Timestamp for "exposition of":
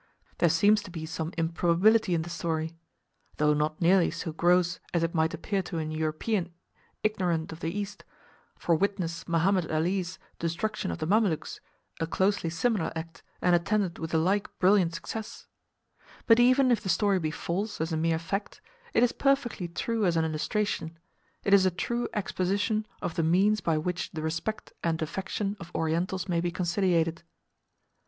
22.15-23.13